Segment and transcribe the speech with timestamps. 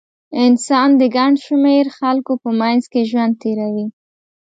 [0.43, 3.87] انسان د ګڼ شمېر خلکو په منځ کې ژوند تېروي.